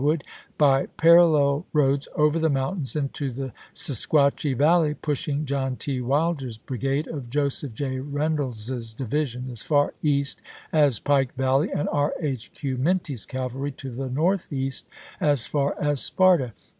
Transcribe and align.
Wood, 0.01 0.23
by 0.57 0.87
parallel 0.97 1.67
roads 1.73 2.07
over 2.15 2.39
the 2.39 2.49
mountains 2.49 2.95
into 2.95 3.29
the 3.29 3.53
Se 3.71 3.93
quatchie 4.09 4.57
Valley, 4.57 4.95
pushing 4.95 5.45
John 5.45 5.75
T. 5.75 6.01
Wilder's 6.01 6.57
brigade 6.57 7.05
of 7.07 7.29
Joseph 7.29 7.75
J. 7.75 7.99
Eeynolds's 7.99 8.95
division 8.95 9.51
as 9.51 9.61
far 9.61 9.93
east 10.01 10.41
as 10.73 10.97
Pike 10.99 11.35
Valley, 11.35 11.69
and 11.71 11.87
R. 11.89 12.15
H. 12.19 12.51
Q. 12.55 12.79
Minty's 12.79 13.27
cavalry 13.27 13.73
to 13.73 13.91
the 13.91 14.09
northeast 14.09 14.87
as 15.19 15.45
far 15.45 15.75
as 15.79 15.99
Sparta. 16.01 16.53